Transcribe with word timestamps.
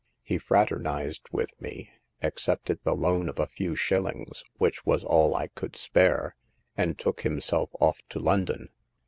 He 0.23 0.39
fraternized 0.39 1.27
with 1.31 1.51
me, 1.61 1.91
accepted 2.23 2.79
the 2.83 2.95
loan 2.95 3.29
of 3.29 3.37
a 3.37 3.45
few 3.45 3.75
shillings— 3.75 4.43
which 4.57 4.83
was 4.83 5.03
all 5.03 5.35
I 5.35 5.49
could 5.49 5.75
spare— 5.75 6.35
and 6.75 6.97
took 6.97 7.21
himself 7.21 7.69
off 7.79 7.99
to 8.09 8.17
London. 8.17 8.69